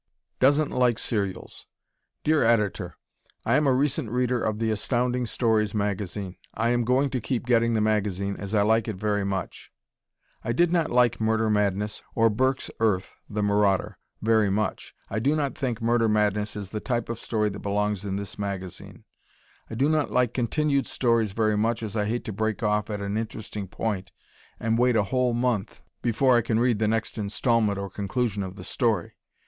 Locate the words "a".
3.67-3.71, 24.95-25.03